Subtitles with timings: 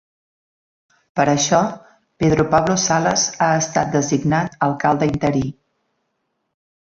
[1.19, 1.59] Per això,
[2.23, 5.43] Pedro Pablo Salas ha estat designat alcalde interí.